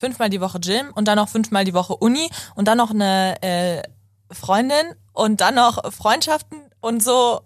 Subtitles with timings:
[0.00, 3.40] fünfmal die Woche Gym und dann noch fünfmal die Woche Uni und dann noch eine
[3.42, 3.82] äh,
[4.32, 7.42] Freundin und dann noch Freundschaften und so.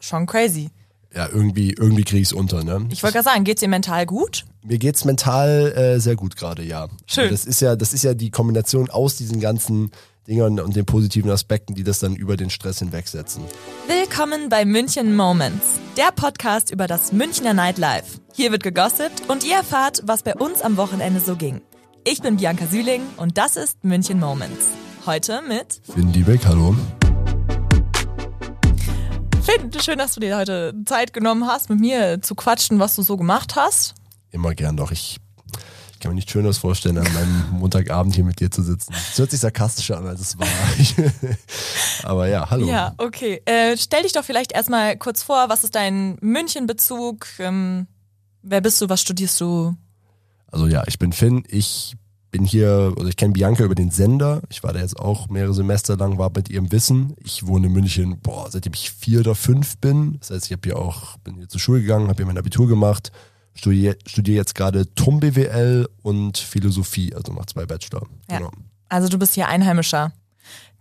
[0.00, 0.70] Schon crazy.
[1.14, 2.86] Ja, irgendwie, irgendwie kriege ich es unter, ne?
[2.90, 4.44] Ich wollte gerade sagen, geht's dir mental gut?
[4.62, 6.88] Mir geht's mental äh, sehr gut gerade, ja.
[7.06, 7.24] Schön.
[7.24, 9.90] Also Das ist ja, das ist ja die Kombination aus diesen ganzen
[10.26, 13.44] Dingern und den positiven Aspekten, die das dann über den Stress hinwegsetzen.
[13.86, 18.20] Willkommen bei München Moments, der Podcast über das Münchner Nightlife.
[18.34, 21.62] Hier wird gegossipt und ihr erfahrt, was bei uns am Wochenende so ging.
[22.08, 24.68] Ich bin Bianca Süling und das ist München Moments.
[25.06, 26.76] Heute mit Finn Diebeck, hallo.
[29.42, 29.72] Finn.
[29.80, 33.16] Schön, dass du dir heute Zeit genommen hast, mit mir zu quatschen, was du so
[33.16, 33.94] gemacht hast.
[34.30, 34.92] Immer gern doch.
[34.92, 35.16] Ich,
[35.94, 38.94] ich kann mir nichts Schöneres vorstellen, an meinem Montagabend hier mit dir zu sitzen.
[38.94, 40.46] Es hört sich sarkastischer an, als es war.
[42.08, 42.68] Aber ja, hallo.
[42.68, 43.42] Ja, okay.
[43.46, 47.26] Äh, stell dich doch vielleicht erstmal kurz vor, was ist dein München-Bezug?
[47.40, 47.88] Ähm,
[48.42, 49.74] wer bist du, was studierst du?
[50.56, 51.44] Also ja, ich bin Finn.
[51.48, 51.96] Ich
[52.30, 54.42] bin hier, also ich kenne Bianca über den Sender.
[54.50, 57.14] Ich war da jetzt auch mehrere Semester lang, war mit ihrem Wissen.
[57.22, 60.16] Ich wohne in München, boah, seitdem ich vier oder fünf bin.
[60.18, 62.68] Das heißt, ich habe hier auch, bin hier zur Schule gegangen, habe hier mein Abitur
[62.68, 63.12] gemacht,
[63.54, 68.06] studiere studier jetzt gerade TUM BWL und Philosophie, also mache zwei Bachelor.
[68.30, 68.38] Ja.
[68.38, 68.50] Genau.
[68.88, 70.12] Also du bist hier Einheimischer.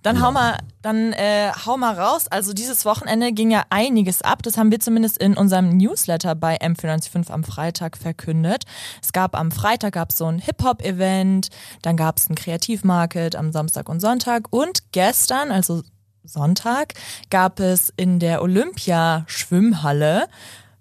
[0.05, 0.21] Dann Ja.
[0.21, 2.27] hau mal, dann äh, hau mal raus.
[2.27, 4.43] Also dieses Wochenende ging ja einiges ab.
[4.43, 8.65] Das haben wir zumindest in unserem Newsletter bei M495 am Freitag verkündet.
[9.01, 11.47] Es gab am Freitag gab's so ein Hip-Hop-Event,
[11.81, 15.81] dann gab's ein Kreativmarket am Samstag und Sonntag und gestern, also
[16.23, 16.93] Sonntag,
[17.31, 20.27] gab es in der Olympia-Schwimmhalle,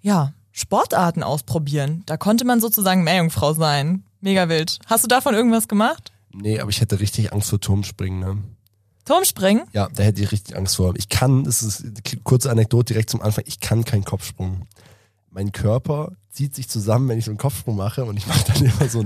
[0.02, 2.02] ja, Sportarten ausprobieren.
[2.04, 4.04] Da konnte man sozusagen Meerjungfrau sein.
[4.20, 4.80] Mega wild.
[4.86, 6.12] Hast du davon irgendwas gemacht?
[6.34, 8.42] Nee, aber ich hätte richtig Angst vor Turmspringen, ne?
[9.04, 9.64] Turmspringen?
[9.72, 10.94] Ja, da hätte ich richtig Angst vor.
[10.96, 14.66] Ich kann, das ist eine kurze Anekdote direkt zum Anfang, ich kann keinen Kopfsprung.
[15.30, 18.64] Mein Körper zieht sich zusammen, wenn ich so einen Kopfsprung mache und ich mache dann
[18.64, 19.04] immer so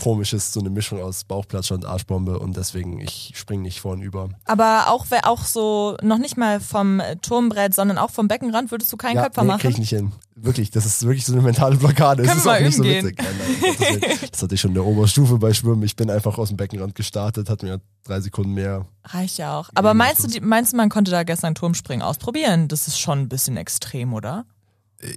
[0.00, 4.02] ein komisches, so eine Mischung aus Bauchplatscher und Arschbombe und deswegen, ich springe nicht vorn
[4.02, 4.30] über.
[4.44, 8.70] Aber auch wer auch so noch nicht mal vom äh, Turmbrett, sondern auch vom Beckenrand
[8.70, 9.60] würdest du keinen ja, Köpfer nee, machen?
[9.60, 10.12] krieg ich nicht hin.
[10.34, 12.22] Wirklich, das ist wirklich so eine mentale Blockade.
[12.22, 13.18] Können das ist auch nicht so witzig.
[13.18, 14.18] Nein, nein, Willen.
[14.30, 15.82] das hatte ich schon in der Oberstufe bei Schwimmen.
[15.82, 18.86] Ich bin einfach aus dem Beckenrand gestartet, hat mir drei Sekunden mehr.
[19.04, 19.68] Reicht ja auch.
[19.74, 22.68] Aber meinst du, meinst du, man konnte da gestern Turmspringen ausprobieren?
[22.68, 24.46] Das ist schon ein bisschen extrem, oder?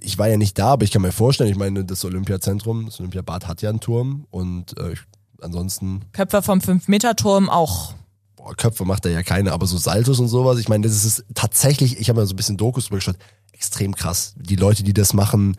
[0.02, 3.00] Ich war ja nicht da, aber ich kann mir vorstellen, ich meine, das Olympiazentrum, das
[3.00, 5.00] Olympiabad hat ja einen Turm und äh, ich-
[5.42, 7.94] ansonsten Köpfer vom 5-Meter-Turm auch.
[8.36, 11.24] boah, Köpfe macht er ja keine, aber so Saltos und sowas, ich meine, das ist
[11.34, 13.16] tatsächlich, ich habe mir so ein bisschen Dokus drüber geschaut,
[13.52, 14.34] extrem krass.
[14.36, 15.56] Die Leute, die das machen,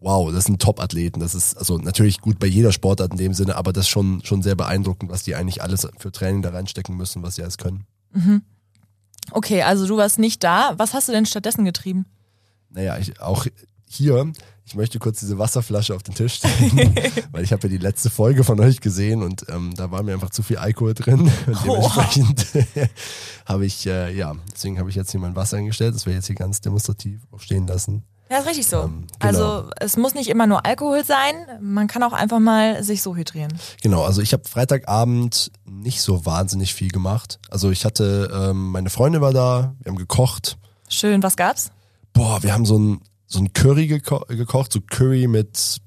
[0.00, 1.20] wow, das sind Top-Athleten.
[1.20, 4.20] Das ist also natürlich gut bei jeder Sportart in dem Sinne, aber das ist schon,
[4.24, 7.56] schon sehr beeindruckend, was die eigentlich alles für Training da reinstecken müssen, was sie alles
[7.56, 7.86] können.
[9.30, 10.74] Okay, also du warst nicht da.
[10.76, 12.04] Was hast du denn stattdessen getrieben?
[12.74, 13.46] Naja, ich, auch
[13.88, 14.32] hier,
[14.66, 16.94] ich möchte kurz diese Wasserflasche auf den Tisch stellen,
[17.30, 20.14] weil ich habe ja die letzte Folge von euch gesehen und ähm, da war mir
[20.14, 21.20] einfach zu viel Alkohol drin.
[21.46, 22.46] Und dementsprechend
[23.46, 25.94] habe ich, äh, ja, deswegen habe ich jetzt hier mein Wasser eingestellt.
[25.94, 28.02] Das ich jetzt hier ganz demonstrativ auch stehen lassen.
[28.30, 28.82] Ja, ist richtig so.
[28.82, 29.28] Ähm, genau.
[29.28, 31.34] Also es muss nicht immer nur Alkohol sein.
[31.60, 33.52] Man kann auch einfach mal sich so hydrieren.
[33.82, 37.38] Genau, also ich habe Freitagabend nicht so wahnsinnig viel gemacht.
[37.50, 40.56] Also ich hatte, ähm, meine Freundin war da, wir haben gekocht.
[40.88, 41.70] Schön, was gab's?
[42.14, 45.82] Boah, wir haben so ein, so ein Curry geko gekocht, so Curry mit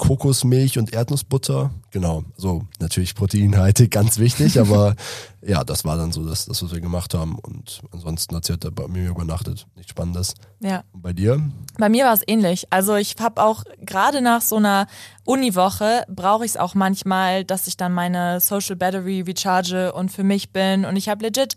[0.00, 1.70] Kokosmilch und Erdnussbutter.
[1.90, 4.96] Genau, so natürlich proteinhaltig, ganz wichtig, aber
[5.42, 7.38] ja, das war dann so das, das, was wir gemacht haben.
[7.38, 9.66] Und ansonsten hat sie halt bei mir übernachtet.
[9.76, 10.34] Nichts Spannendes.
[10.60, 10.84] Ja.
[10.92, 11.38] Und bei dir?
[11.76, 12.66] Bei mir war es ähnlich.
[12.70, 14.86] Also ich habe auch gerade nach so einer
[15.24, 20.24] Uniwoche brauche ich es auch manchmal, dass ich dann meine Social Battery recharge und für
[20.24, 20.86] mich bin.
[20.86, 21.56] Und ich habe legit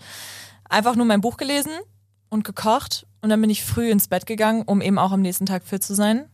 [0.70, 1.72] einfach nur mein Buch gelesen
[2.30, 5.46] und gekocht und dann bin ich früh ins Bett gegangen, um eben auch am nächsten
[5.46, 6.26] Tag fit zu sein.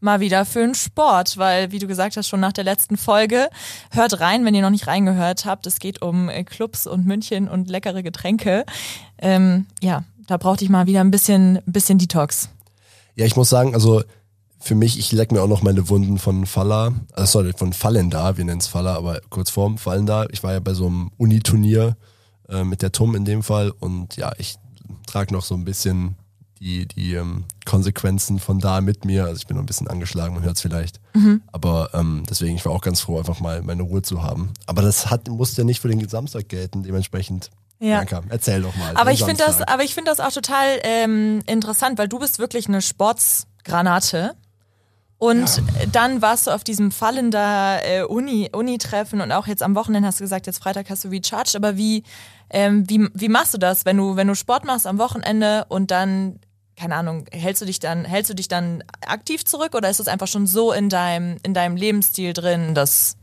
[0.00, 3.50] Mal wieder für den Sport, weil, wie du gesagt hast, schon nach der letzten Folge,
[3.90, 5.66] hört rein, wenn ihr noch nicht reingehört habt.
[5.66, 8.64] Es geht um äh, Clubs und München und leckere Getränke.
[9.18, 12.48] Ähm, ja, da brauchte ich mal wieder ein bisschen, bisschen Detox.
[13.14, 14.02] Ja, ich muss sagen, also
[14.58, 18.38] für mich, ich leck mir auch noch meine Wunden von Falla, also sorry, von Fallenda,
[18.38, 20.26] wir nennen es Falla, aber kurz vorm Fallenda.
[20.30, 21.94] Ich war ja bei so einem Uniturnier
[22.48, 24.56] äh, mit der TUM in dem Fall und ja, ich
[25.06, 26.16] trage noch so ein bisschen
[26.62, 29.24] die, die ähm, Konsequenzen von da mit mir.
[29.24, 31.00] Also ich bin noch ein bisschen angeschlagen, man hört es vielleicht.
[31.50, 34.52] Aber ähm, deswegen, ich war auch ganz froh, einfach mal meine Ruhe zu haben.
[34.66, 37.50] Aber das hat, muss ja nicht für den Samstag gelten, dementsprechend.
[37.80, 37.96] Ja.
[37.96, 38.96] Bianca, erzähl doch mal.
[38.96, 42.38] Aber ich finde das, aber ich finde das auch total ähm, interessant, weil du bist
[42.38, 44.36] wirklich eine Sportsgranate.
[45.18, 45.62] Und
[45.92, 50.18] dann warst du auf diesem fallender äh, Uni, Uni-Treffen und auch jetzt am Wochenende hast
[50.18, 52.02] du gesagt, jetzt Freitag hast du recharged, aber wie,
[52.50, 55.92] ähm, wie, wie machst du das, wenn du, wenn du Sport machst am Wochenende und
[55.92, 56.40] dann,
[56.76, 60.08] keine Ahnung, hältst du dich dann, hältst du dich dann aktiv zurück oder ist es
[60.08, 63.16] einfach schon so in deinem, in deinem Lebensstil drin, dass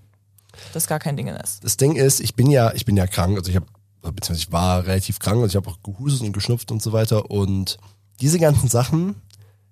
[0.74, 1.64] das gar kein Ding ist.
[1.64, 3.66] Das Ding ist, ich bin ja, ich bin ja krank, also ich habe,
[4.02, 7.30] beziehungsweise ich war relativ krank, also ich habe auch gehustet und geschnupft und so weiter.
[7.32, 7.78] Und
[8.22, 9.16] diese ganzen Sachen,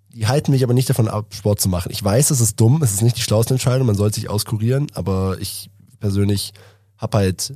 [0.09, 1.91] die halten mich aber nicht davon ab, Sport zu machen.
[1.91, 4.87] Ich weiß, es ist dumm, es ist nicht die schlauste Entscheidung, man sollte sich auskurieren,
[4.93, 5.69] aber ich
[5.99, 6.53] persönlich
[6.97, 7.53] hab halt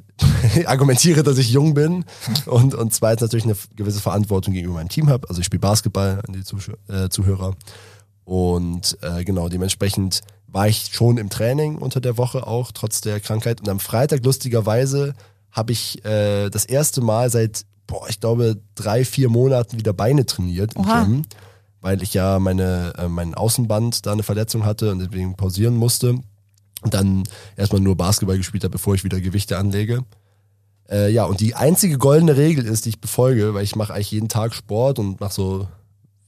[0.66, 2.06] argumentiere, dass ich jung bin
[2.46, 5.30] und und zweitens natürlich eine gewisse Verantwortung gegenüber meinem Team habe.
[5.30, 6.58] Also ich spiele Basketball an die Zuh
[6.88, 7.56] äh, Zuhörer
[8.24, 13.20] und äh, genau dementsprechend war ich schon im Training unter der Woche auch trotz der
[13.20, 15.14] Krankheit und am Freitag lustigerweise
[15.52, 20.26] habe ich äh, das erste Mal seit boah ich glaube drei vier Monaten wieder Beine
[20.26, 21.04] trainiert im Oha.
[21.04, 21.24] Gym,
[21.82, 26.20] weil ich ja meine äh, mein Außenband da eine Verletzung hatte und deswegen pausieren musste
[26.82, 27.24] und dann
[27.56, 30.04] erstmal nur Basketball gespielt habe, bevor ich wieder Gewichte anlege.
[30.92, 34.12] Äh, ja, und die einzige goldene Regel ist, die ich befolge, weil ich mache eigentlich
[34.12, 35.68] jeden Tag Sport und mache so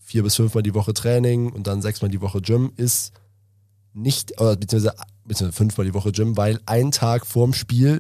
[0.02, 3.12] vier bis fünfmal die Woche Training und dann sechsmal die Woche Gym, ist
[3.94, 4.96] nicht, oder beziehungsweise,
[5.26, 8.00] beziehungsweise fünfmal die Woche Gym, weil einen Tag vorm Spiel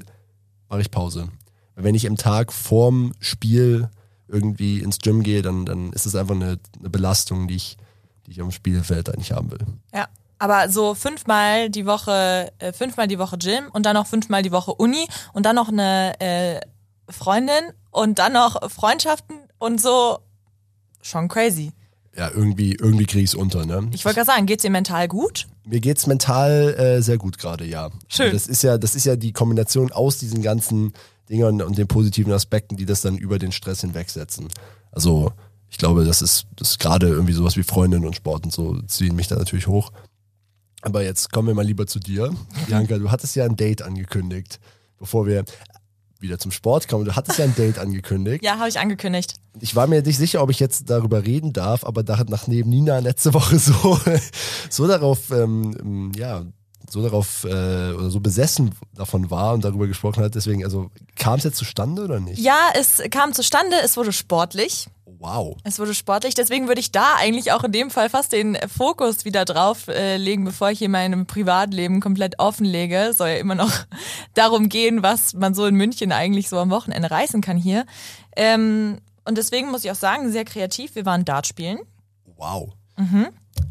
[0.70, 1.28] mache ich Pause.
[1.76, 3.90] Wenn ich im Tag vorm Spiel
[4.28, 7.78] irgendwie ins Gym gehe, dann, dann ist es einfach eine, eine Belastung, die ich,
[8.26, 9.66] die ich am Spielfeld eigentlich haben will.
[9.94, 10.08] Ja.
[10.44, 14.52] Aber so fünfmal die Woche, äh, fünfmal die Woche Gym und dann noch fünfmal die
[14.52, 16.60] Woche Uni und dann noch eine äh,
[17.08, 20.20] Freundin und dann noch Freundschaften und so
[21.02, 21.72] schon crazy.
[22.14, 23.90] Ja, irgendwie, irgendwie kriege ich es unter, ne?
[23.94, 25.48] Ich wollte gerade sagen, geht's dir mental gut?
[25.64, 27.90] Mir geht's mental äh, sehr gut gerade, ja.
[28.10, 28.26] Schön.
[28.26, 30.92] Also Das ist ja, das ist ja die Kombination aus diesen ganzen
[31.30, 34.50] Dingen und den positiven Aspekten, die das dann über den Stress hinwegsetzen.
[34.92, 35.32] Also
[35.70, 39.16] ich glaube, das ist, das gerade irgendwie sowas wie Freundin und Sport und so ziehen
[39.16, 39.94] mich da natürlich hoch.
[40.84, 42.34] Aber jetzt kommen wir mal lieber zu dir.
[42.68, 44.60] Bianca, du hattest ja ein Date angekündigt,
[45.00, 45.46] bevor wir
[46.20, 47.06] wieder zum Sport kommen.
[47.06, 48.44] Du hattest ja ein Date angekündigt.
[48.44, 49.36] Ja, habe ich angekündigt.
[49.62, 53.00] Ich war mir nicht sicher, ob ich jetzt darüber reden darf, aber da, nachdem Nina
[53.00, 53.98] letzte Woche so,
[54.70, 56.46] so darauf, ähm, ja,
[56.94, 57.48] so darauf äh,
[57.94, 62.04] oder so besessen davon war und darüber gesprochen hat, deswegen, also kam es jetzt zustande
[62.04, 62.40] oder nicht?
[62.40, 64.88] Ja, es kam zustande, es wurde sportlich.
[65.20, 65.56] Wow.
[65.64, 69.24] Es wurde sportlich, deswegen würde ich da eigentlich auch in dem Fall fast den Fokus
[69.24, 73.14] wieder drauf äh, legen, bevor ich hier meinem Privatleben komplett offenlege.
[73.16, 73.72] Soll ja immer noch
[74.34, 77.86] darum gehen, was man so in München eigentlich so am Wochenende reißen kann hier.
[78.36, 80.96] Ähm, und deswegen muss ich auch sagen, sehr kreativ.
[80.96, 81.80] Wir waren Dart spielen
[82.36, 82.74] Wow.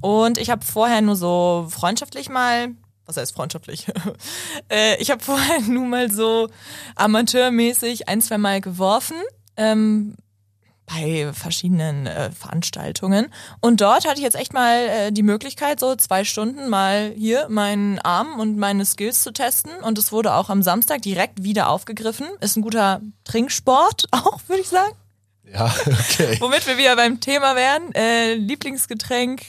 [0.01, 2.69] und ich habe vorher nur so freundschaftlich mal,
[3.07, 3.87] was heißt freundschaftlich?
[4.69, 6.49] äh, ich habe vorher nur mal so
[6.97, 9.17] amateurmäßig ein, zwei Mal geworfen.
[9.57, 10.17] Ähm,
[10.87, 13.33] bei verschiedenen äh, Veranstaltungen.
[13.61, 17.49] Und dort hatte ich jetzt echt mal äh, die Möglichkeit, so zwei Stunden mal hier
[17.49, 19.73] meinen Arm und meine Skills zu testen.
[19.83, 22.27] Und es wurde auch am Samstag direkt wieder aufgegriffen.
[22.41, 24.93] Ist ein guter Trinksport, auch würde ich sagen.
[25.53, 26.37] Ja, okay.
[26.41, 27.95] Womit wir wieder beim Thema wären.
[27.95, 29.43] Äh, Lieblingsgetränk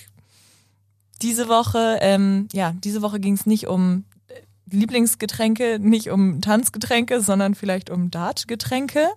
[1.24, 1.98] diese Woche.
[2.02, 4.34] Ähm, ja, diese Woche ging es nicht um äh,
[4.70, 9.08] Lieblingsgetränke, nicht um Tanzgetränke, sondern vielleicht um Dartgetränke.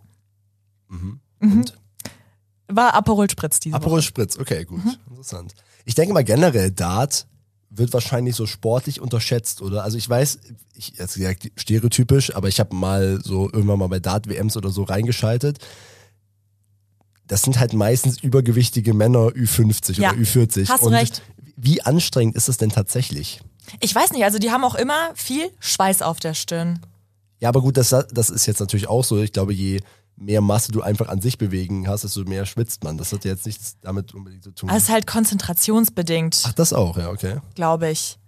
[0.88, 1.20] Mhm.
[1.40, 1.74] Und?
[2.68, 4.02] War Aperol Spritz diese Aperol Woche.
[4.02, 4.80] Spritz, okay, gut.
[5.08, 5.54] Interessant.
[5.84, 7.26] Ich denke mal generell, Dart
[7.70, 9.84] wird wahrscheinlich so sportlich unterschätzt, oder?
[9.84, 10.38] Also ich weiß,
[10.74, 14.82] ich jetzt gesagt stereotypisch, aber ich habe mal so irgendwann mal bei Dart-WMs oder so
[14.82, 15.58] reingeschaltet.
[17.26, 20.68] Das sind halt meistens übergewichtige Männer Ü50 Ja, oder Ü40.
[20.68, 21.22] hast du Und recht.
[21.56, 23.40] Wie anstrengend ist das denn tatsächlich?
[23.80, 26.80] Ich weiß nicht, also die haben auch immer viel Schweiß auf der Stirn.
[27.40, 29.20] Ja, aber gut, das, das ist jetzt natürlich auch so.
[29.20, 29.80] Ich glaube, je
[30.16, 32.96] mehr Masse du einfach an sich bewegen hast, desto mehr schwitzt man.
[32.96, 34.68] Das hat ja jetzt nichts damit unbedingt zu tun.
[34.68, 37.38] Das ist halt konzentrationsbedingt, Ach, das auch, ja, okay.
[37.54, 38.18] glaube ich.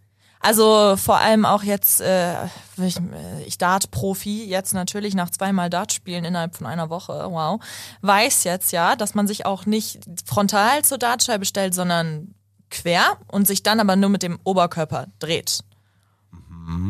[0.41, 2.45] Also vor allem auch jetzt, äh,
[2.76, 7.61] ich, äh, ich Dart-Profi, jetzt natürlich nach zweimal Dart spielen innerhalb von einer Woche, wow,
[8.02, 12.35] weiß jetzt ja, dass man sich auch nicht frontal zur Dartscheibe stellt, sondern
[12.71, 15.63] quer und sich dann aber nur mit dem Oberkörper dreht.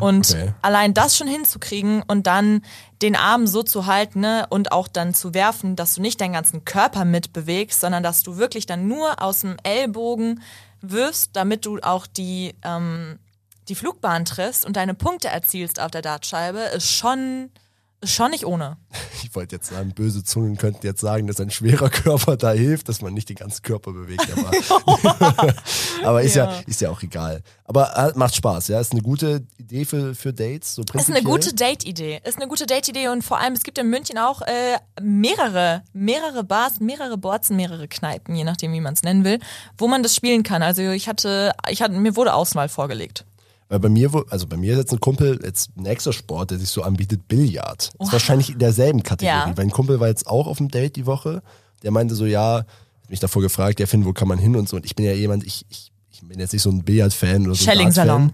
[0.01, 0.53] Und okay.
[0.61, 2.63] allein das schon hinzukriegen und dann
[3.01, 6.33] den Arm so zu halten ne, und auch dann zu werfen, dass du nicht deinen
[6.33, 10.43] ganzen Körper mitbewegst, sondern dass du wirklich dann nur aus dem Ellbogen
[10.81, 13.21] wirfst, damit du auch die, ähm,
[13.69, 17.51] die Flugbahn triffst und deine Punkte erzielst auf der Dartscheibe, ist schon,
[18.01, 18.77] ist schon nicht ohne.
[19.25, 22.89] Ich wollte jetzt sagen, böse Zungen könnten jetzt sagen, dass ein schwerer Körper da hilft,
[22.89, 24.27] dass man nicht den ganzen Körper bewegt.
[24.33, 25.55] Aber,
[26.03, 26.45] aber ist, ja.
[26.45, 26.61] Ja.
[26.67, 27.43] ist ja auch egal.
[27.65, 28.81] Aber äh, macht Spaß, ja.
[28.81, 30.77] Ist eine gute Idee für, für Dates.
[30.77, 32.21] So Ist eine gute Date-Idee.
[32.25, 36.45] Ist eine gute Date-Idee und vor allem, es gibt in München auch äh, mehrere, mehrere
[36.45, 39.41] Bars, mehrere Boards, mehrere Kneipen, je nachdem, wie man es nennen will,
[39.77, 40.63] wo man das spielen kann.
[40.63, 43.27] Also ich hatte, ich hatte, mir wurde Auswahl vorgelegt.
[43.69, 46.59] Weil bei mir, also bei mir ist jetzt ein Kumpel, jetzt ein extra Sport, der
[46.59, 47.91] sich so anbietet, Billard.
[47.99, 49.51] Ist wahrscheinlich in derselben Kategorie.
[49.51, 49.57] Ja.
[49.57, 51.43] Weil ein Kumpel war jetzt auch auf dem Date die Woche.
[51.83, 54.69] Der meinte so, ja, hat mich davor gefragt, ja, Finn, wo kann man hin und
[54.69, 54.77] so.
[54.77, 57.55] Und ich bin ja jemand, ich, ich, ich bin jetzt nicht so ein Billard-Fan oder
[57.55, 58.33] so Schelling-Salon.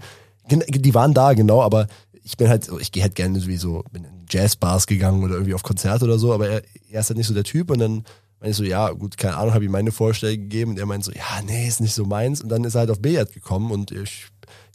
[0.51, 1.89] Die waren da, genau, aber
[2.23, 5.63] ich bin halt, ich gehe halt gerne sowieso, bin in Jazzbars gegangen oder irgendwie auf
[5.63, 8.05] Konzerte oder so, aber er, er ist halt nicht so der Typ und dann
[8.41, 11.05] meine ich so, ja, gut, keine Ahnung, habe ihm meine Vorstellung gegeben und er meint
[11.05, 13.71] so, ja, nee, ist nicht so meins und dann ist er halt auf Billard gekommen
[13.71, 14.27] und ich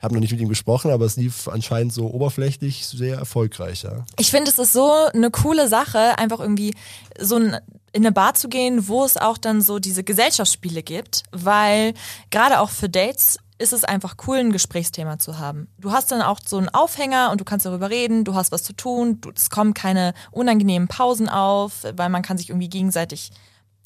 [0.01, 4.05] habe noch nicht mit ihm gesprochen, aber es lief anscheinend so oberflächlich sehr erfolgreich, ja.
[4.17, 6.73] Ich finde, es ist so eine coole Sache, einfach irgendwie
[7.19, 7.57] so ein
[7.91, 11.93] in eine Bar zu gehen, wo es auch dann so diese Gesellschaftsspiele gibt, weil
[12.29, 15.67] gerade auch für Dates ist es einfach cool, ein Gesprächsthema zu haben.
[15.77, 18.63] Du hast dann auch so einen Aufhänger und du kannst darüber reden, du hast was
[18.63, 23.31] zu tun, du, es kommen keine unangenehmen Pausen auf, weil man kann sich irgendwie gegenseitig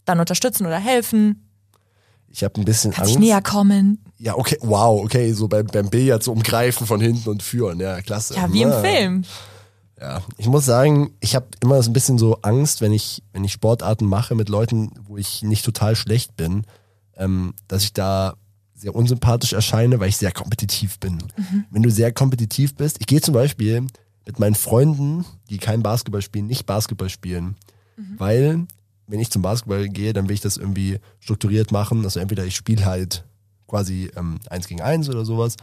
[0.05, 1.49] dann unterstützen oder helfen.
[2.35, 3.13] Ich habe ein bisschen Kann Angst.
[3.13, 3.99] sich näher kommen.
[4.17, 8.01] Ja, okay, wow, okay, so beim, beim Billard so umgreifen von hinten und führen, ja,
[8.01, 8.33] klasse.
[8.33, 8.81] Ja, wie im Ja.
[8.81, 9.23] Film.
[10.01, 13.43] Ja, ich muss sagen, ich habe immer so ein bisschen so Angst, wenn ich, wenn
[13.43, 16.63] ich Sportarten mache mit Leuten, wo ich nicht total schlecht bin,
[17.15, 18.33] ähm, dass ich da
[18.73, 21.19] sehr unsympathisch erscheine, weil ich sehr kompetitiv bin.
[21.69, 23.85] Wenn du sehr kompetitiv bist, ich gehe zum Beispiel
[24.25, 27.55] mit meinen Freunden, die kein Basketball spielen, nicht Basketball spielen,
[28.17, 28.65] weil
[29.13, 32.03] wenn ich zum Basketball gehe, dann will ich das irgendwie strukturiert machen.
[32.03, 33.23] Also entweder ich spiele halt
[33.67, 35.55] quasi ähm, eins gegen eins oder sowas,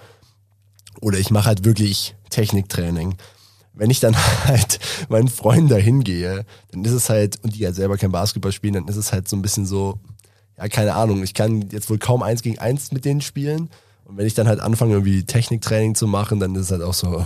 [1.01, 3.17] oder ich mache halt wirklich Techniktraining
[3.73, 4.79] wenn ich dann halt
[5.09, 8.75] meinen Freunden dahin gehe, dann ist es halt, und die halt selber kein Basketball spielen,
[8.75, 9.99] dann ist es halt so ein bisschen so,
[10.59, 13.71] ja, keine Ahnung, ich kann jetzt wohl kaum eins gegen eins mit denen spielen.
[14.05, 16.95] Und wenn ich dann halt anfange, irgendwie Techniktraining zu machen, dann ist es halt auch
[16.95, 17.25] so,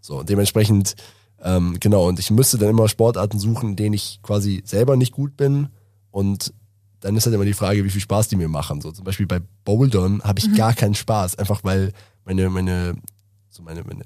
[0.00, 0.94] so, dementsprechend,
[1.42, 5.12] ähm, genau, und ich müsste dann immer Sportarten suchen, in denen ich quasi selber nicht
[5.12, 5.68] gut bin.
[6.10, 6.52] Und
[7.00, 8.80] dann ist halt immer die Frage, wie viel Spaß die mir machen.
[8.80, 11.92] So zum Beispiel bei Bouldern habe ich gar keinen Spaß, einfach weil
[12.24, 12.94] meine, meine,
[13.48, 14.04] so meine, meine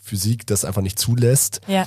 [0.00, 1.60] Physik das einfach nicht zulässt.
[1.66, 1.86] Ja.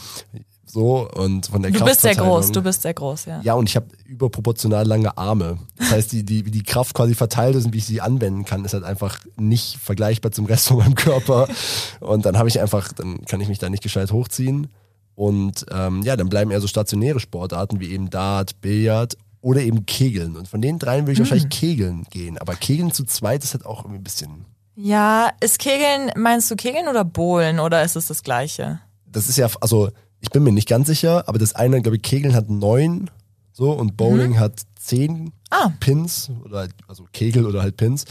[0.65, 3.41] So und von der Du bist sehr groß, du bist sehr groß, ja.
[3.41, 5.59] ja, und ich habe überproportional lange Arme.
[5.77, 8.43] Das heißt, die, die, wie die Kraft quasi verteilt ist und wie ich sie anwenden
[8.43, 11.47] kann, ist halt einfach nicht vergleichbar zum Rest von meinem Körper.
[11.99, 14.67] Und dann habe ich einfach, dann kann ich mich da nicht gescheit hochziehen.
[15.15, 19.85] Und ähm, ja, dann bleiben eher so stationäre Sportarten wie eben Dart, Billard oder eben
[19.85, 20.35] Kegeln.
[20.35, 22.37] Und von den dreien würde ich wahrscheinlich Kegeln gehen.
[22.37, 24.45] Aber Kegeln zu zweit ist halt auch irgendwie ein bisschen.
[24.75, 28.79] Ja, ist Kegeln, meinst du Kegeln oder Bowlen oder ist es das gleiche?
[29.05, 32.01] Das ist ja, also ich bin mir nicht ganz sicher, aber das eine, glaube ich,
[32.01, 33.11] Kegeln hat neun
[33.51, 35.71] so und Bowling hat zehn Ah.
[35.79, 38.05] Pins oder halt, also Kegel oder halt Pins.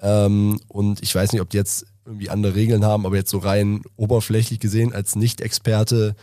[0.00, 3.38] Ähm, und ich weiß nicht, ob die jetzt irgendwie andere Regeln haben, aber jetzt so
[3.38, 6.16] rein oberflächlich gesehen als Nicht-Experte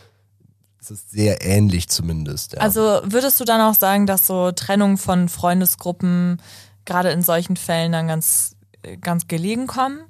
[0.80, 2.54] ist es sehr ähnlich zumindest.
[2.54, 2.60] Ja.
[2.60, 6.40] Also würdest du dann auch sagen, dass so Trennung von Freundesgruppen
[6.84, 8.56] gerade in solchen Fällen dann ganz,
[9.00, 10.00] ganz gelegen kommen?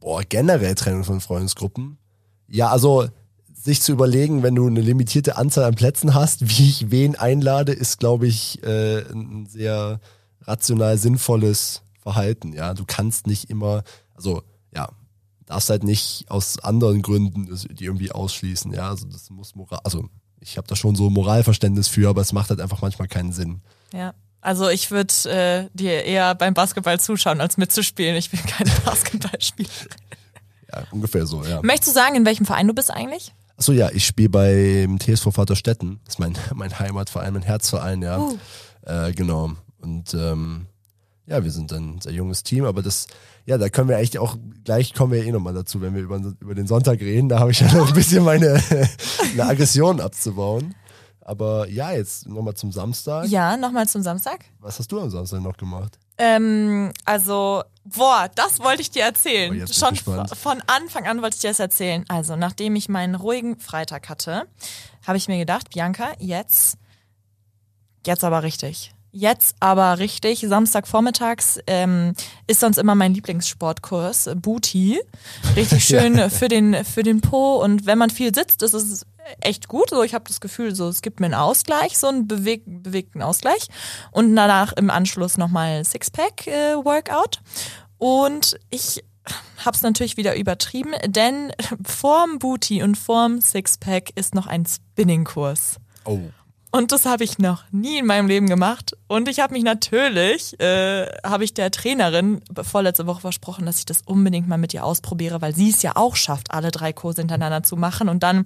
[0.00, 1.98] Boah, generell Trennung von Freundesgruppen.
[2.48, 3.08] Ja, also
[3.52, 7.72] sich zu überlegen, wenn du eine limitierte Anzahl an Plätzen hast, wie ich wen einlade,
[7.72, 10.00] ist, glaube ich, äh, ein sehr
[10.42, 12.52] rational sinnvolles Verhalten.
[12.52, 13.82] Ja, du kannst nicht immer,
[14.14, 14.42] also
[15.46, 18.72] darfst halt nicht aus anderen Gründen die irgendwie ausschließen.
[18.72, 20.08] Ja, also das muss moral, also
[20.40, 23.62] ich habe da schon so Moralverständnis für, aber es macht halt einfach manchmal keinen Sinn.
[23.92, 24.14] Ja.
[24.40, 28.14] Also ich würde äh, dir eher beim Basketball zuschauen, als mitzuspielen.
[28.16, 29.88] Ich bin keine Basketballspielerin.
[30.72, 31.62] Ja, ungefähr so, ja.
[31.62, 33.32] Möchtest du sagen, in welchem Verein du bist eigentlich?
[33.56, 36.00] Achso, ja, ich spiele beim TSV Vaterstetten.
[36.04, 38.18] Das ist mein, mein Heimatverein, mein Herzverein, ja.
[38.18, 38.36] Uh.
[38.82, 39.52] Äh, genau.
[39.78, 40.66] Und ähm,
[41.26, 43.06] ja, wir sind ein sehr junges Team, aber das,
[43.46, 46.20] ja, da können wir eigentlich auch, gleich kommen wir eh nochmal dazu, wenn wir über,
[46.40, 47.28] über den Sonntag reden.
[47.28, 48.60] Da habe ich ja noch ein bisschen meine
[49.32, 50.74] eine Aggression abzubauen.
[51.20, 53.26] Aber ja, jetzt nochmal zum Samstag.
[53.26, 54.44] Ja, nochmal zum Samstag.
[54.60, 55.98] Was hast du am Samstag noch gemacht?
[56.18, 59.62] Ähm, also, boah, das wollte ich dir erzählen.
[59.62, 62.04] Oh, Schon von Anfang an wollte ich dir das erzählen.
[62.08, 64.46] Also, nachdem ich meinen ruhigen Freitag hatte,
[65.06, 66.78] habe ich mir gedacht, Bianca, jetzt,
[68.06, 68.92] jetzt aber richtig.
[69.18, 70.44] Jetzt aber richtig.
[70.46, 72.12] Samstagvormittags ähm,
[72.46, 75.00] ist sonst immer mein Lieblingssportkurs, Booty.
[75.56, 79.06] Richtig schön für den für den Po und wenn man viel sitzt, ist es
[79.40, 79.88] echt gut.
[79.88, 83.22] So, ich habe das Gefühl, so es gibt mir einen Ausgleich, so einen beweg bewegten
[83.22, 83.68] Ausgleich
[84.10, 87.40] und danach im Anschluss nochmal Sixpack äh, Workout
[87.96, 89.02] und ich
[89.64, 91.52] hab's natürlich wieder übertrieben, denn
[91.86, 95.76] vorm Booty und vorm Sixpack ist noch ein Spinning-Kurs.
[96.04, 96.20] Oh.
[96.76, 98.94] Und das habe ich noch nie in meinem Leben gemacht.
[99.06, 103.86] Und ich habe mich natürlich, äh, habe ich der Trainerin vorletzte Woche versprochen, dass ich
[103.86, 107.22] das unbedingt mal mit ihr ausprobiere, weil sie es ja auch schafft, alle drei Kurse
[107.22, 108.10] hintereinander zu machen.
[108.10, 108.44] Und dann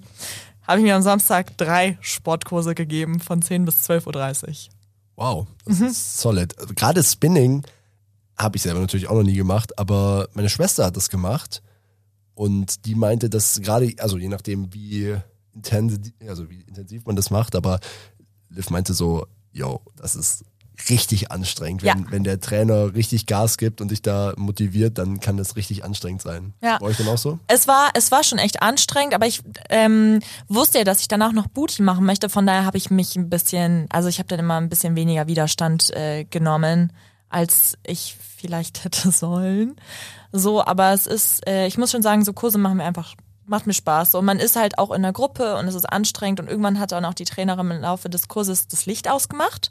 [0.65, 4.73] habe ich mir am Samstag drei Sportkurse gegeben von 10 bis 12.30 Uhr.
[5.17, 6.55] Wow, das ist solid.
[6.77, 7.65] Gerade Spinning
[8.37, 11.61] habe ich selber natürlich auch noch nie gemacht, aber meine Schwester hat das gemacht
[12.33, 15.17] und die meinte, dass gerade, also je nachdem, wie
[15.53, 17.79] intensiv, also wie intensiv man das macht, aber
[18.53, 20.43] Liv meinte so, yo, das ist
[20.89, 21.83] richtig anstrengend.
[21.83, 22.05] Wenn, Ja.
[22.11, 26.21] wenn der Trainer richtig Gas gibt und dich da motiviert, dann kann das richtig anstrengend
[26.23, 26.53] sein.
[26.61, 26.79] Ja.
[26.79, 27.37] Bei euch dann auch so?
[27.47, 31.33] Es war, es war schon echt anstrengend, aber ich ähm, wusste ja, dass ich danach
[31.33, 32.29] noch Booty machen möchte.
[32.29, 35.27] Von daher habe ich mich ein bisschen, also ich habe dann immer ein bisschen weniger
[35.27, 36.93] Widerstand äh, genommen,
[37.29, 39.75] als ich vielleicht hätte sollen.
[40.31, 43.13] So, aber es ist, äh, ich muss schon sagen, so Kurse machen mir einfach,
[43.51, 44.11] macht mir Spaß.
[44.11, 46.91] So, man ist halt auch in der Gruppe und es ist anstrengend und irgendwann hat
[46.91, 49.69] dann auch die Trainerin im Laufe des Kurses das Licht ausgemacht.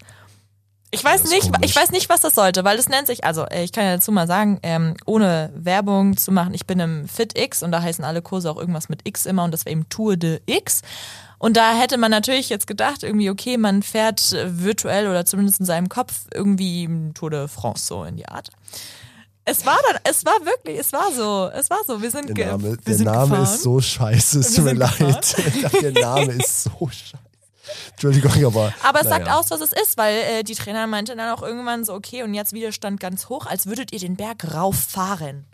[0.92, 1.70] Ich weiß das nicht, komisch.
[1.70, 3.94] ich weiß nicht, was das sollte, weil es nennt sich, also äh, ich kann ja
[3.94, 8.04] dazu mal sagen, ähm, ohne Werbung zu machen, ich bin im FitX und da heißen
[8.04, 10.82] alle Kurse auch irgendwas mit X immer und das war eben Tour de X.
[11.38, 15.60] Und da hätte man natürlich jetzt gedacht, irgendwie, okay, man fährt äh, virtuell oder zumindest
[15.60, 18.50] in seinem Kopf irgendwie Tour de France so in die Art.
[19.50, 22.52] Es war dann, es war wirklich, es war so, es war so, wir sind, Der
[22.52, 23.42] Name, der sind Name gefahren.
[23.42, 25.37] ist so scheiße, es tut mir leid.
[25.83, 27.19] der Name ist so scheiße.
[27.90, 28.73] Entschuldigung, aber.
[28.85, 29.38] Aber es sagt naja.
[29.38, 32.33] aus, was es ist, weil äh, die Trainer meinte dann auch irgendwann so, okay, und
[32.33, 35.47] jetzt Widerstand ganz hoch, als würdet ihr den Berg rauffahren.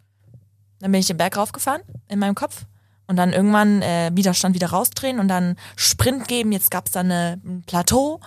[0.81, 2.67] Dann bin ich den Berg raufgefahren in meinem Kopf
[3.07, 6.53] und dann irgendwann äh, Widerstand wieder rausdrehen und dann Sprint geben.
[6.53, 8.21] Jetzt gab's dann eine, ein Plateau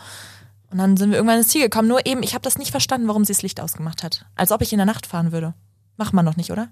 [0.71, 1.87] und dann sind wir irgendwann ins Ziel gekommen.
[1.87, 4.25] Nur eben, ich habe das nicht verstanden, warum sie das Licht ausgemacht hat.
[4.35, 5.53] Als ob ich in der Nacht fahren würde.
[5.97, 6.69] Macht man noch nicht, oder?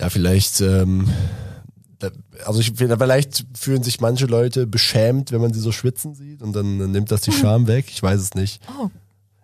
[0.00, 1.08] Ja, vielleicht, ähm,
[2.44, 6.52] also ich, vielleicht fühlen sich manche Leute beschämt, wenn man sie so schwitzen sieht und
[6.54, 7.86] dann nimmt das die Scham weg.
[7.88, 8.60] Ich weiß es nicht.
[8.78, 8.88] Oh,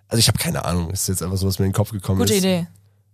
[0.09, 0.91] Also ich habe keine Ahnung.
[0.91, 2.41] Ist jetzt einfach so, was mir in den Kopf gekommen gute ist.
[2.41, 2.67] Idee.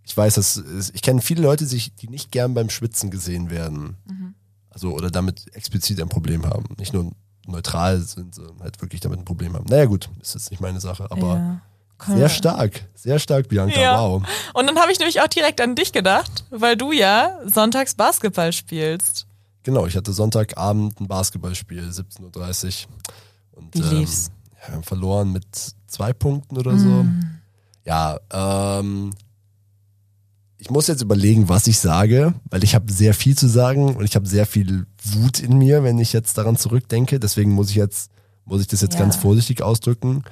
[0.07, 3.51] Ich weiß, dass es- ich kenne viele Leute, sich, die nicht gern beim Schwitzen gesehen
[3.51, 3.97] werden.
[4.07, 4.35] Mhm.
[4.71, 6.65] Also oder damit explizit ein Problem haben.
[6.79, 7.13] Nicht nur
[7.47, 9.67] neutral sind, sondern halt wirklich damit ein Problem haben.
[9.69, 11.61] Naja gut, ist jetzt nicht meine Sache, aber ja.
[12.07, 13.81] Sehr stark, sehr stark, Bianca.
[13.81, 13.99] Ja.
[13.99, 14.23] Wow.
[14.53, 18.53] Und dann habe ich nämlich auch direkt an dich gedacht, weil du ja sonntags Basketball
[18.53, 19.27] spielst.
[19.63, 22.93] Genau, ich hatte Sonntagabend ein Basketballspiel, 17.30 Uhr.
[23.53, 24.31] Und Wie ähm, lief's?
[24.61, 25.47] ja, wir haben verloren mit
[25.87, 27.07] zwei Punkten oder so.
[27.87, 29.11] Ja, ähm,
[30.65, 34.03] ich muss jetzt überlegen, was ich sage, weil ich habe sehr viel zu sagen und
[34.07, 37.21] ich habe sehr viel Wut in mir, wenn ich jetzt daran zurückdenke.
[37.21, 38.11] Deswegen muss ich jetzt,
[38.47, 39.01] muss ich das jetzt Ja.
[39.01, 40.23] ganz vorsichtig ausdrücken.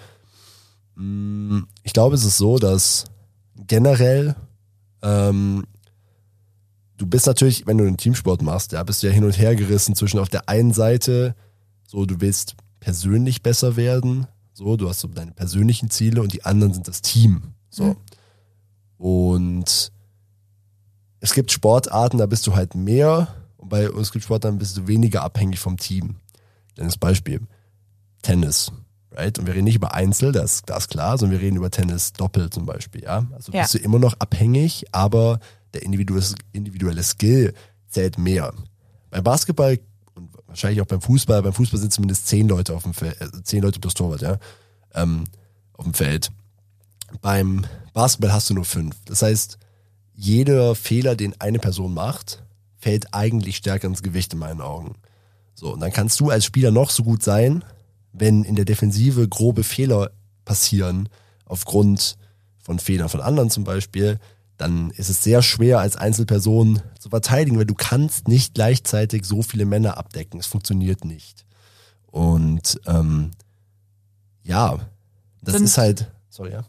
[0.95, 3.05] Mm, Ich glaube, es ist so, dass
[3.67, 4.35] generell
[5.03, 5.65] ähm,
[6.97, 9.55] du bist natürlich, wenn du einen Teamsport machst, ja, bist du ja hin und her
[9.55, 11.35] gerissen zwischen auf der einen Seite,
[11.87, 16.47] so du willst persönlich besser werden, so du hast so deine persönlichen Ziele und die
[16.47, 17.85] anderen sind das Team, so.
[17.85, 17.97] Mhm.
[18.97, 19.93] Und
[21.23, 24.77] es gibt Sportarten, da bist du halt mehr und bei und es gibt Sportarten, bist
[24.77, 26.17] du weniger abhängig vom Team.
[26.75, 27.41] Kleines Beispiel.
[28.23, 28.73] Tennis.
[29.13, 29.39] Right?
[29.39, 32.13] Und wir reden nicht über Einzel, das, das ist klar, sondern wir reden über Tennis
[32.13, 33.27] Doppel zum Beispiel, ja.
[33.33, 33.63] Also Ja.
[33.63, 35.39] bist du immer noch abhängig, aber
[35.75, 37.55] der individuelle, individuelle Skill
[37.89, 38.53] zählt mehr.
[39.11, 39.79] Beim Basketball
[40.15, 43.29] und wahrscheinlich auch beim Fußball, beim Fußball sind zumindest zehn Leute auf dem Feld, äh,
[43.45, 44.39] zehn Leute plus Torwart, ja,
[44.95, 45.25] ähm,
[45.75, 46.33] auf dem Feld.
[47.21, 48.97] Beim Basketball hast du nur fünf.
[49.05, 49.59] Das heißt,
[50.15, 52.43] jeder Fehler, den eine Person macht,
[52.79, 54.95] fällt eigentlich stärker ins Gewicht in meinen Augen.
[55.55, 57.65] So, und dann kannst du als Spieler noch so gut sein,
[58.13, 60.11] wenn in der Defensive grobe Fehler
[60.45, 61.09] passieren,
[61.45, 62.17] aufgrund
[62.59, 64.19] von Fehlern von anderen zum Beispiel,
[64.57, 69.43] dann ist es sehr schwer als Einzelperson zu verteidigen, weil du kannst nicht gleichzeitig so
[69.43, 70.39] viele Männer abdecken.
[70.39, 71.45] Es funktioniert nicht.
[72.11, 73.31] Und ähm,
[74.45, 74.79] ja,
[75.43, 76.65] das Sind- ist halt, sorry, ja.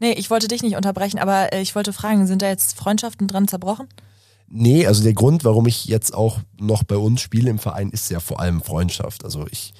[0.00, 3.28] Nee, ich wollte dich nicht unterbrechen, aber äh, ich wollte fragen, sind da jetzt Freundschaften
[3.28, 3.86] dran zerbrochen?
[4.48, 8.10] Nee, also der Grund, warum ich jetzt auch noch bei uns spiele im Verein, ist
[8.10, 9.24] ja vor allem Freundschaft.
[9.24, 9.74] Also ich,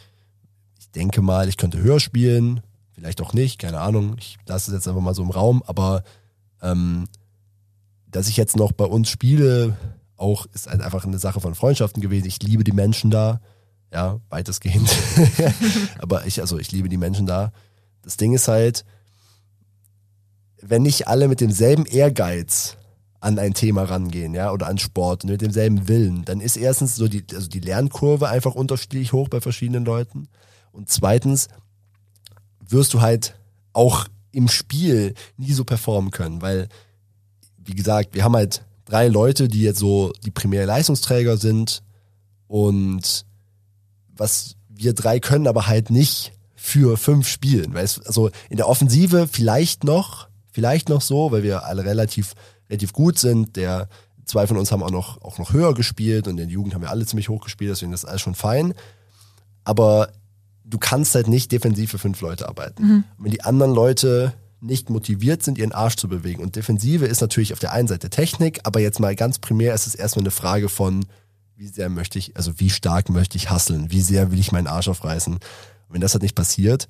[0.79, 2.61] ich denke mal, ich könnte höher spielen,
[2.93, 4.15] vielleicht auch nicht, keine Ahnung.
[4.19, 6.05] Ich lasse es jetzt einfach mal so im Raum, aber
[6.63, 7.09] ähm,
[8.07, 9.77] dass ich jetzt noch bei uns spiele,
[10.17, 12.27] auch ist halt einfach eine Sache von Freundschaften gewesen.
[12.27, 13.41] Ich liebe die Menschen da,
[13.93, 14.95] ja, weitestgehend.
[15.99, 17.53] aber ich, also ich liebe die Menschen da.
[18.03, 18.85] Das Ding ist halt,
[20.63, 22.77] wenn nicht alle mit demselben Ehrgeiz
[23.21, 26.97] an ein Thema rangehen, ja, oder an Sport und mit demselben Willen, dann ist erstens
[26.97, 30.29] so die, also die Lernkurve einfach unterschiedlich hoch bei verschiedenen Leuten.
[30.73, 31.49] Und zweitens
[32.67, 33.35] wirst du halt
[33.73, 36.69] auch im Spiel nie so performen können, weil,
[37.59, 41.83] wie gesagt, wir haben halt drei Leute, die jetzt so die primäre Leistungsträger sind
[42.47, 43.27] und
[44.17, 47.75] was wir drei können, aber halt nicht für fünf spielen.
[47.75, 52.35] Weil es, also in der Offensive vielleicht noch, vielleicht noch so, weil wir alle relativ,
[52.69, 53.57] relativ gut sind.
[53.57, 53.89] Der
[54.25, 56.83] zwei von uns haben auch noch, auch noch höher gespielt und in der Jugend haben
[56.83, 58.75] wir alle ziemlich hoch gespielt, deswegen ist alles schon fein.
[59.65, 60.11] Aber
[60.65, 62.83] du kannst halt nicht defensiv für fünf Leute arbeiten.
[63.19, 66.43] Und wenn die anderen Leute nicht motiviert sind, ihren Arsch zu bewegen.
[66.43, 69.87] Und Defensive ist natürlich auf der einen Seite Technik, aber jetzt mal ganz primär ist
[69.87, 71.07] es erstmal eine Frage von,
[71.57, 74.67] wie sehr möchte ich, also wie stark möchte ich hasseln, wie sehr will ich meinen
[74.67, 75.35] Arsch aufreißen.
[75.35, 75.41] Und
[75.89, 76.89] wenn das halt nicht passiert,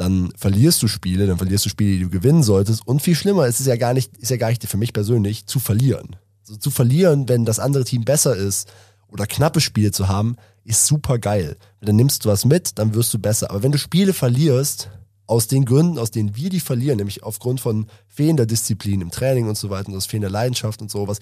[0.00, 2.86] dann verlierst du Spiele, dann verlierst du Spiele, die du gewinnen solltest.
[2.86, 5.44] Und viel schlimmer ist es ja gar nicht, ist ja gar nicht für mich persönlich
[5.44, 6.16] zu verlieren.
[6.40, 8.72] Also zu verlieren, wenn das andere Team besser ist
[9.08, 11.58] oder knappe Spiele zu haben, ist super geil.
[11.82, 13.50] Dann nimmst du was mit, dann wirst du besser.
[13.50, 14.88] Aber wenn du Spiele verlierst,
[15.26, 19.48] aus den Gründen, aus denen wir die verlieren, nämlich aufgrund von fehlender Disziplin im Training
[19.48, 21.18] und so weiter und aus fehlender Leidenschaft und sowas,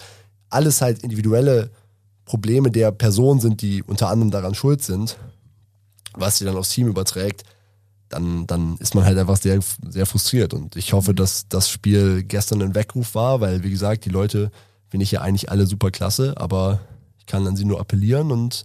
[0.50, 1.70] alles halt individuelle
[2.24, 5.18] Probleme der Person sind, die unter anderem daran schuld sind,
[6.14, 7.42] was sie dann aufs Team überträgt,
[8.08, 10.54] dann, dann ist man halt einfach sehr, sehr frustriert.
[10.54, 14.50] Und ich hoffe, dass das Spiel gestern ein Weckruf war, weil, wie gesagt, die Leute
[14.88, 16.80] finde ich ja eigentlich alle super klasse, aber
[17.18, 18.64] ich kann an sie nur appellieren und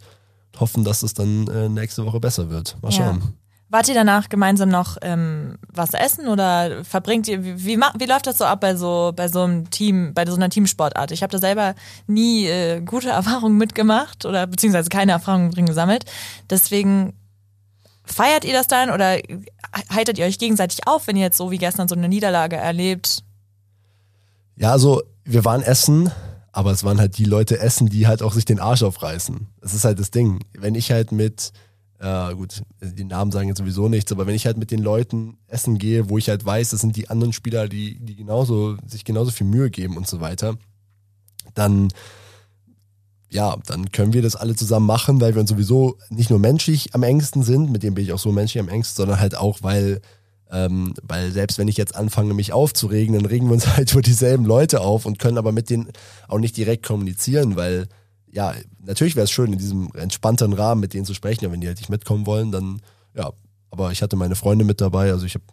[0.60, 2.78] hoffen, dass es dann äh, nächste Woche besser wird.
[2.82, 3.20] Mal schauen.
[3.20, 3.34] Ja.
[3.70, 8.28] Wart ihr danach gemeinsam noch ähm, was essen oder verbringt ihr, wie, wie, wie läuft
[8.28, 11.12] das so ab bei so, bei so einem Team, bei so einer Teamsportart?
[11.12, 11.74] Ich habe da selber
[12.06, 16.06] nie äh, gute Erfahrungen mitgemacht oder beziehungsweise keine Erfahrungen drin gesammelt.
[16.52, 17.14] Deswegen
[18.06, 19.18] Feiert ihr das dann oder
[19.94, 23.24] heitert ihr euch gegenseitig auf, wenn ihr jetzt so wie gestern so eine Niederlage erlebt?
[24.56, 26.12] Ja, also wir waren essen,
[26.52, 29.48] aber es waren halt die Leute essen, die halt auch sich den Arsch aufreißen.
[29.62, 30.40] Das ist halt das Ding.
[30.54, 31.54] Wenn ich halt mit,
[32.00, 35.38] äh, gut, die Namen sagen jetzt sowieso nichts, aber wenn ich halt mit den Leuten
[35.48, 39.06] essen gehe, wo ich halt weiß, das sind die anderen Spieler, die, die genauso, sich
[39.06, 40.58] genauso viel Mühe geben und so weiter,
[41.56, 41.88] dann
[43.34, 46.94] ja, dann können wir das alle zusammen machen, weil wir uns sowieso nicht nur menschlich
[46.94, 49.60] am engsten sind, mit dem bin ich auch so menschlich am engsten, sondern halt auch,
[49.64, 50.02] weil,
[50.52, 54.04] ähm, weil selbst wenn ich jetzt anfange, mich aufzuregen, dann regen wir uns halt über
[54.04, 55.90] dieselben Leute auf und können aber mit denen
[56.28, 57.88] auch nicht direkt kommunizieren, weil
[58.32, 61.62] ja, natürlich wäre es schön, in diesem entspannteren Rahmen mit denen zu sprechen, aber wenn
[61.62, 62.82] die halt nicht mitkommen wollen, dann
[63.16, 63.32] ja,
[63.72, 65.46] aber ich hatte meine Freunde mit dabei, also ich habe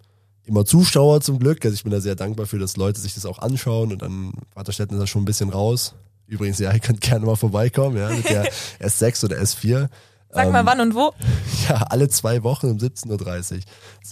[0.45, 3.25] immer Zuschauer zum Glück, also ich bin da sehr dankbar für, dass Leute sich das
[3.25, 5.95] auch anschauen und dann Vaterstätten ist da schon ein bisschen raus,
[6.31, 9.89] Übrigens, ja, ihr könnt gerne mal vorbeikommen, ja, mit der S6 oder S4.
[10.33, 11.13] Sag ähm, mal wann und wo?
[11.69, 13.61] Ja, alle zwei Wochen um 17.30 Uhr.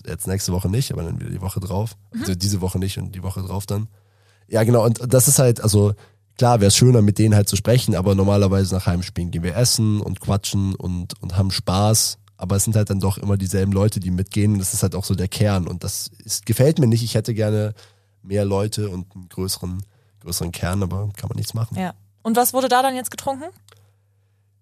[0.07, 1.96] Jetzt nächste Woche nicht, aber dann wieder die Woche drauf.
[2.12, 2.20] Mhm.
[2.20, 3.88] Also diese Woche nicht und die Woche drauf dann.
[4.48, 5.94] Ja, genau, und das ist halt, also
[6.37, 9.57] klar wäre es schöner, mit denen halt zu sprechen, aber normalerweise nach Heimspielen gehen wir
[9.57, 12.18] essen und quatschen und, und haben Spaß.
[12.37, 14.52] Aber es sind halt dann doch immer dieselben Leute, die mitgehen.
[14.52, 15.66] Und das ist halt auch so der Kern.
[15.66, 17.02] Und das ist, gefällt mir nicht.
[17.02, 17.74] Ich hätte gerne
[18.22, 19.83] mehr Leute und einen größeren,
[20.20, 21.76] größeren Kern, aber kann man nichts machen.
[21.76, 21.94] Ja.
[22.28, 23.46] Und was wurde da dann jetzt getrunken?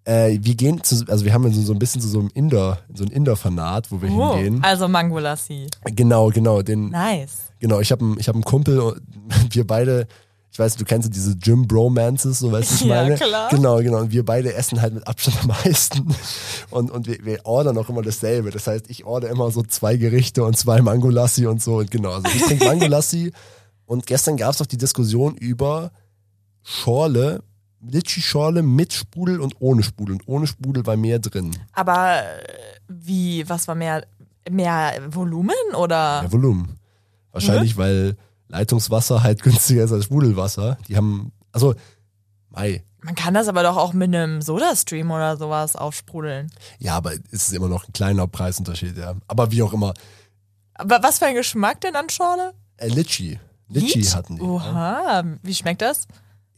[0.04, 2.78] Äh, wir gehen zu, also wir haben so, so ein bisschen zu so einem Inder,
[2.94, 4.62] so ein Inder-Fanat, wo wir oh, hingehen.
[4.62, 5.66] Also Mangolassi.
[5.86, 6.62] Genau, genau.
[6.62, 7.50] Den, nice.
[7.58, 9.00] Genau, ich habe einen, ich hab einen Kumpel,
[9.50, 10.06] wir beide,
[10.52, 13.10] ich weiß, du kennst diese Gym Bromances, so weißt du, was ich meine?
[13.10, 13.48] Ja, klar.
[13.50, 13.98] Genau, genau.
[13.98, 16.14] Und wir beide essen halt mit Abstand am meisten.
[16.70, 18.52] Und, und wir, wir ordern auch immer dasselbe.
[18.52, 21.78] Das heißt, ich order immer so zwei Gerichte und zwei Mangolassi und so.
[21.78, 23.32] Und genau, also ich trinke Mangolassi.
[23.86, 25.90] und gestern gab es auch die Diskussion über
[26.66, 27.42] Schorle
[27.80, 30.16] Litschi-Schorle mit Sprudel und ohne Sprudel.
[30.16, 31.56] Und ohne Sprudel war mehr drin.
[31.72, 32.46] Aber äh,
[32.88, 34.06] wie, was war mehr?
[34.48, 36.22] Mehr Volumen oder?
[36.22, 36.78] Mehr Volumen.
[37.32, 37.80] Wahrscheinlich, mhm.
[37.80, 38.16] weil
[38.48, 40.78] Leitungswasser halt günstiger ist als Sprudelwasser.
[40.88, 41.74] Die haben, also,
[42.50, 42.84] Mai.
[43.02, 46.50] Man kann das aber doch auch mit einem Sodastream oder sowas aufsprudeln.
[46.78, 49.14] Ja, aber es ist immer noch ein kleiner Preisunterschied, ja.
[49.28, 49.94] Aber wie auch immer.
[50.74, 52.52] Aber was für ein Geschmack denn an Schorle?
[52.78, 53.38] Äh, Litschi.
[53.68, 54.42] Litschi hatten die.
[54.42, 55.24] Oha, ja.
[55.42, 56.06] wie schmeckt das?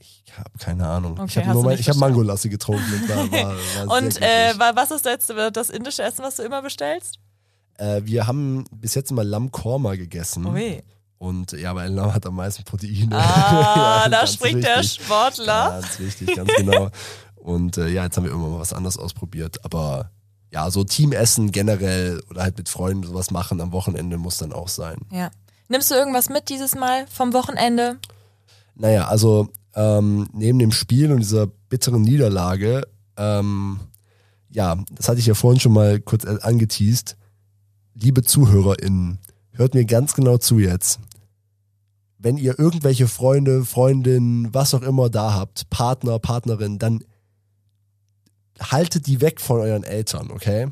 [0.00, 1.18] Ich habe keine Ahnung.
[1.18, 2.92] Okay, ich habe hab Mangolassi getrunken.
[2.92, 3.54] Und, war, war,
[3.86, 7.18] war und äh, was ist das, das indische Essen, was du immer bestellst?
[7.78, 10.46] Äh, wir haben bis jetzt immer Lammkorma gegessen.
[10.46, 10.82] Ui.
[11.18, 13.16] Und ja, weil Lamm hat am meisten Proteine.
[13.16, 14.74] Ah, ja, da spricht wichtig.
[14.74, 15.80] der Sportler.
[15.80, 16.90] Ganz wichtig, ganz genau.
[17.34, 19.64] Und äh, ja, jetzt haben wir immer mal was anderes ausprobiert.
[19.64, 20.10] Aber
[20.52, 24.68] ja, so Teamessen generell oder halt mit Freunden sowas machen am Wochenende muss dann auch
[24.68, 24.98] sein.
[25.10, 25.30] Ja.
[25.68, 27.98] Nimmst du irgendwas mit dieses Mal vom Wochenende?
[28.78, 32.82] Naja, also ähm, neben dem Spiel und dieser bitteren Niederlage,
[33.16, 33.80] ähm,
[34.50, 37.16] ja, das hatte ich ja vorhin schon mal kurz angeteased.
[37.94, 39.18] Liebe ZuhörerInnen,
[39.50, 41.00] hört mir ganz genau zu jetzt.
[42.18, 47.04] Wenn ihr irgendwelche Freunde, Freundinnen, was auch immer da habt, Partner, Partnerin, dann
[48.60, 50.68] haltet die weg von euren Eltern, okay?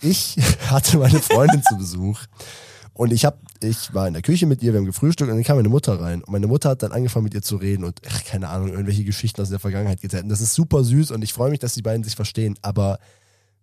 [0.00, 0.36] Ich
[0.68, 2.20] hatte meine Freundin zu Besuch
[2.92, 5.44] und ich habe, ich war in der Küche mit ihr, wir haben gefrühstückt und dann
[5.44, 6.22] kam meine Mutter rein.
[6.22, 9.04] Und meine Mutter hat dann angefangen mit ihr zu reden und, ach, keine Ahnung, irgendwelche
[9.04, 10.24] Geschichten aus der Vergangenheit gezählt.
[10.24, 12.58] Und das ist super süß und ich freue mich, dass die beiden sich verstehen.
[12.62, 12.98] Aber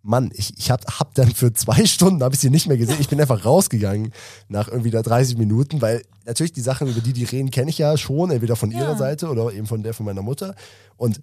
[0.02, 2.98] Mann, ich, ich hab, hab dann für zwei Stunden, habe ich sie nicht mehr gesehen.
[3.00, 4.14] Ich bin einfach rausgegangen
[4.48, 7.78] nach irgendwie da 30 Minuten, weil natürlich die Sachen, über die die reden, kenne ich
[7.78, 8.80] ja schon, entweder von ja.
[8.80, 10.56] ihrer Seite oder eben von der von meiner Mutter.
[10.96, 11.20] Und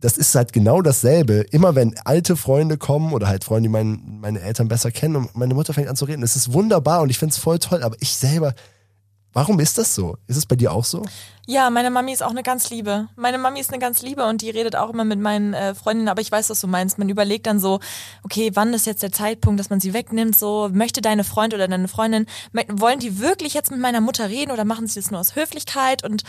[0.00, 1.44] das ist halt genau dasselbe.
[1.50, 5.36] Immer wenn alte Freunde kommen oder halt Freunde, die mein, meine Eltern besser kennen und
[5.36, 7.82] meine Mutter fängt an zu reden, das ist wunderbar und ich finde es voll toll,
[7.82, 8.54] aber ich selber,
[9.32, 10.16] Warum ist das so?
[10.26, 11.04] Ist es bei dir auch so?
[11.46, 13.08] Ja, meine Mami ist auch eine ganz Liebe.
[13.14, 16.08] Meine Mami ist eine ganz Liebe und die redet auch immer mit meinen äh, Freundinnen,
[16.08, 16.98] aber ich weiß, was du meinst.
[16.98, 17.78] Man überlegt dann so,
[18.24, 20.36] okay, wann ist jetzt der Zeitpunkt, dass man sie wegnimmt?
[20.36, 22.26] So, möchte deine Freund oder deine Freundin,
[22.68, 26.02] wollen die wirklich jetzt mit meiner Mutter reden oder machen sie das nur aus Höflichkeit?
[26.02, 26.24] Und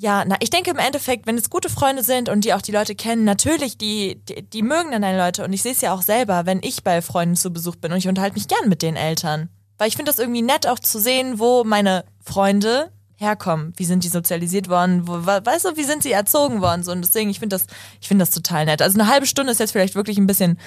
[0.00, 2.70] ja, na, ich denke im Endeffekt, wenn es gute Freunde sind und die auch die
[2.70, 5.44] Leute kennen, natürlich, die, die, die mögen dann deine Leute.
[5.44, 7.98] Und ich sehe es ja auch selber, wenn ich bei Freunden zu Besuch bin und
[7.98, 9.48] ich unterhalte mich gern mit den Eltern.
[9.76, 13.72] Weil ich finde das irgendwie nett auch zu sehen, wo meine Freunde herkommen.
[13.76, 15.08] Wie sind die sozialisiert worden?
[15.08, 16.84] Wo, weißt du, wie sind sie erzogen worden?
[16.84, 17.66] So, und deswegen, ich finde das,
[18.00, 18.80] ich finde das total nett.
[18.80, 20.60] Also eine halbe Stunde ist jetzt vielleicht wirklich ein bisschen,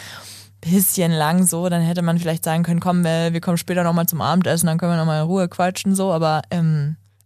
[0.60, 1.70] bisschen lang so.
[1.70, 4.78] Dann hätte man vielleicht sagen können, komm, wir, wir kommen später nochmal zum Abendessen, dann
[4.78, 6.12] können wir nochmal in Ruhe quatschen, so.
[6.12, 6.81] Aber ähm,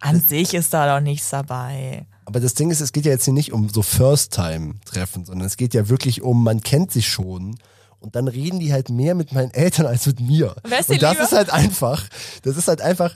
[0.05, 2.05] an sich ist da doch nichts dabei.
[2.25, 5.57] Aber das Ding ist, es geht ja jetzt hier nicht um so First-Time-Treffen, sondern es
[5.57, 7.55] geht ja wirklich um, man kennt sich schon
[7.99, 10.55] und dann reden die halt mehr mit meinen Eltern als mit mir.
[10.63, 11.23] Wer ist und das lieber?
[11.23, 12.07] ist halt einfach,
[12.43, 13.15] das ist halt einfach,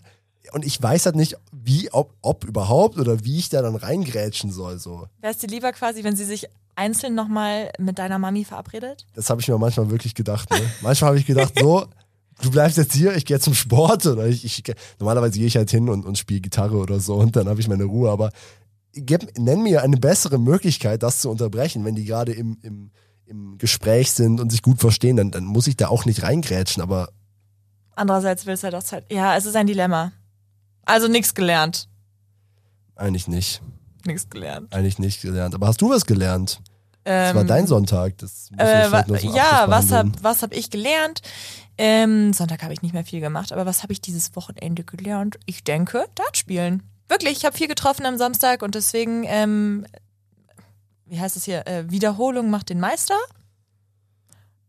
[0.52, 4.52] und ich weiß halt nicht, wie, ob, ob überhaupt oder wie ich da dann reingrätschen
[4.52, 4.80] soll.
[4.80, 5.08] So.
[5.22, 9.06] Es dir lieber quasi, wenn sie sich einzeln nochmal mit deiner Mami verabredet?
[9.14, 10.50] Das habe ich mir manchmal wirklich gedacht.
[10.50, 10.62] Ne?
[10.82, 11.86] Manchmal habe ich gedacht, so,
[12.42, 14.64] du bleibst jetzt hier, ich gehe zum Sport oder ich, ich
[15.00, 17.68] normalerweise gehe ich halt hin und, und spiele Gitarre oder so und dann habe ich
[17.68, 18.32] meine Ruhe, aber
[18.94, 22.92] gib, nenn mir eine bessere Möglichkeit, das zu unterbrechen, wenn die gerade im, im
[23.30, 26.82] im Gespräch sind und sich gut verstehen, dann, dann muss ich da auch nicht reingrätschen,
[26.82, 27.10] aber.
[27.96, 29.06] Andererseits willst du halt auch Zeit.
[29.12, 30.12] Ja, es ist ein Dilemma.
[30.86, 31.88] Also nichts gelernt.
[32.96, 33.62] Eigentlich nicht.
[34.06, 34.74] Nichts gelernt.
[34.74, 35.54] Eigentlich nicht gelernt.
[35.54, 36.62] Aber hast du was gelernt?
[37.10, 38.18] Ähm, das war dein Sonntag.
[38.20, 41.22] Das muss äh, wa noch ja, was habe was hab ich gelernt?
[41.78, 45.40] Ähm, Sonntag habe ich nicht mehr viel gemacht, aber was habe ich dieses Wochenende gelernt?
[45.46, 46.84] Ich denke, Dart spielen.
[47.08, 49.86] Wirklich, ich habe viel getroffen am Samstag und deswegen ähm,
[51.10, 53.18] wie heißt es hier, äh, Wiederholung macht den Meister.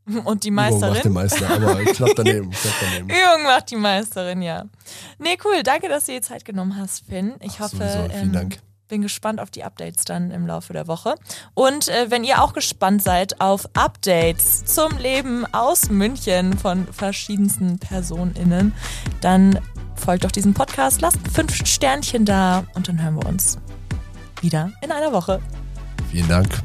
[0.25, 0.97] Und die Meisterin.
[1.03, 3.11] Übung macht den Meister, aber knapp daneben, knapp daneben.
[3.11, 4.65] Übung macht die Meisterin, ja.
[5.19, 5.63] Nee, cool.
[5.63, 7.35] Danke, dass du dir Zeit genommen hast, Finn.
[7.41, 8.09] Ich Ach, hoffe, sowieso.
[8.09, 8.59] Vielen ähm, Dank.
[8.91, 11.15] Bin gespannt auf die Updates dann im Laufe der Woche.
[11.55, 17.79] Und äh, wenn ihr auch gespannt seid auf Updates zum Leben aus München von verschiedensten
[17.79, 18.75] PersonInnen,
[19.21, 19.59] dann
[19.95, 23.59] folgt doch diesem Podcast, lasst fünf Sternchen da und dann hören wir uns
[24.41, 25.41] wieder in einer Woche.
[26.11, 26.63] Vielen Dank.